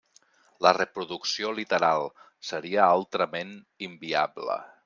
[0.65, 2.09] La reproducció literal
[2.51, 3.55] seria altrament
[3.91, 4.61] inviable.